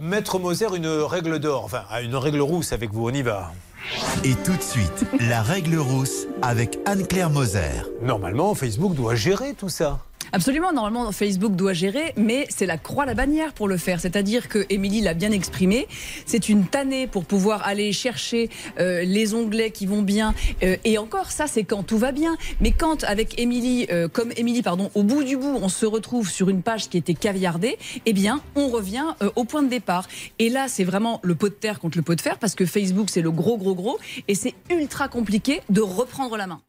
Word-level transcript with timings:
Maître 0.00 0.38
Moser, 0.38 0.66
une 0.74 0.88
règle 0.88 1.38
d'or, 1.38 1.64
enfin 1.64 1.84
une 2.02 2.16
règle 2.16 2.40
rousse 2.40 2.72
avec 2.72 2.92
vous, 2.92 3.08
on 3.08 3.12
y 3.12 3.22
va. 3.22 3.52
Et 4.24 4.34
tout 4.34 4.56
de 4.56 4.62
suite, 4.62 5.06
la 5.20 5.42
règle 5.42 5.76
rousse 5.76 6.26
avec 6.42 6.78
Anne-Claire 6.86 7.30
Moser. 7.30 7.82
Normalement, 8.02 8.54
Facebook 8.54 8.94
doit 8.94 9.14
gérer 9.14 9.54
tout 9.54 9.68
ça. 9.68 10.00
Absolument, 10.34 10.72
normalement 10.72 11.12
Facebook 11.12 11.54
doit 11.54 11.74
gérer, 11.74 12.12
mais 12.16 12.48
c'est 12.48 12.66
la 12.66 12.76
croix 12.76 13.06
la 13.06 13.14
bannière 13.14 13.52
pour 13.52 13.68
le 13.68 13.76
faire. 13.76 14.00
C'est-à-dire 14.00 14.48
que 14.48 14.66
Émilie 14.68 15.00
l'a 15.00 15.14
bien 15.14 15.30
exprimé, 15.30 15.86
c'est 16.26 16.48
une 16.48 16.66
tannée 16.66 17.06
pour 17.06 17.24
pouvoir 17.24 17.64
aller 17.64 17.92
chercher 17.92 18.50
euh, 18.80 19.04
les 19.04 19.32
onglets 19.34 19.70
qui 19.70 19.86
vont 19.86 20.02
bien. 20.02 20.34
Euh, 20.64 20.76
et 20.84 20.98
encore, 20.98 21.30
ça 21.30 21.46
c'est 21.46 21.62
quand 21.62 21.84
tout 21.84 21.98
va 21.98 22.10
bien. 22.10 22.36
Mais 22.60 22.72
quand 22.72 23.04
avec 23.04 23.38
Émilie, 23.38 23.86
euh, 23.92 24.08
comme 24.08 24.32
Émilie, 24.36 24.62
pardon, 24.62 24.90
au 24.96 25.04
bout 25.04 25.22
du 25.22 25.36
bout, 25.36 25.56
on 25.62 25.68
se 25.68 25.86
retrouve 25.86 26.28
sur 26.28 26.48
une 26.48 26.62
page 26.62 26.88
qui 26.88 26.98
était 26.98 27.14
caviardée, 27.14 27.78
eh 28.04 28.12
bien, 28.12 28.40
on 28.56 28.66
revient 28.70 29.06
au 29.36 29.44
point 29.44 29.62
de 29.62 29.68
départ. 29.68 30.08
Et 30.40 30.50
là, 30.50 30.66
c'est 30.66 30.82
vraiment 30.82 31.20
le 31.22 31.36
pot 31.36 31.48
de 31.48 31.54
terre 31.54 31.78
contre 31.78 31.96
le 31.96 32.02
pot 32.02 32.16
de 32.16 32.20
fer 32.20 32.40
parce 32.40 32.56
que 32.56 32.66
Facebook 32.66 33.08
c'est 33.08 33.22
le 33.22 33.30
gros, 33.30 33.56
gros, 33.56 33.76
gros, 33.76 34.00
et 34.26 34.34
c'est 34.34 34.54
ultra 34.68 35.06
compliqué 35.06 35.60
de 35.70 35.80
reprendre 35.80 36.36
la 36.36 36.48
main. 36.48 36.60